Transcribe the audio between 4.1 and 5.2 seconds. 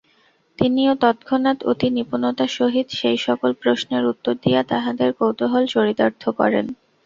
উত্তর দিয়া তাঁহাদের